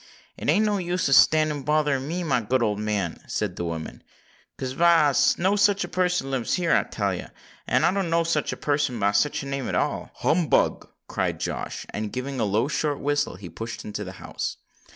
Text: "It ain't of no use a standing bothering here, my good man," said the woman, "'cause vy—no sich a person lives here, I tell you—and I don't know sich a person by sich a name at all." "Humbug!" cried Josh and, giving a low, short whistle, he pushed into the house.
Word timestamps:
"It 0.35 0.49
ain't 0.49 0.63
of 0.63 0.65
no 0.65 0.77
use 0.79 1.07
a 1.09 1.13
standing 1.13 1.61
bothering 1.61 2.09
here, 2.09 2.25
my 2.25 2.41
good 2.41 2.63
man," 2.79 3.19
said 3.27 3.55
the 3.55 3.63
woman, 3.65 4.01
"'cause 4.57 4.71
vy—no 4.71 5.55
sich 5.55 5.83
a 5.83 5.87
person 5.87 6.31
lives 6.31 6.55
here, 6.55 6.73
I 6.75 6.85
tell 6.85 7.13
you—and 7.13 7.85
I 7.85 7.91
don't 7.93 8.09
know 8.09 8.23
sich 8.23 8.51
a 8.51 8.57
person 8.57 8.99
by 8.99 9.11
sich 9.11 9.43
a 9.43 9.45
name 9.45 9.67
at 9.69 9.75
all." 9.75 10.09
"Humbug!" 10.15 10.89
cried 11.07 11.39
Josh 11.39 11.85
and, 11.91 12.11
giving 12.11 12.39
a 12.39 12.45
low, 12.45 12.67
short 12.67 12.99
whistle, 12.99 13.35
he 13.35 13.47
pushed 13.47 13.85
into 13.85 14.03
the 14.03 14.13
house. 14.13 14.57